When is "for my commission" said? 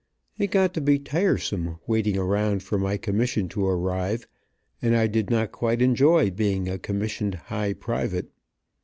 2.63-3.47